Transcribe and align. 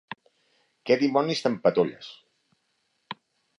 Què 0.91 0.97
dimonis 1.01 1.45
t'empatolles? 1.47 2.11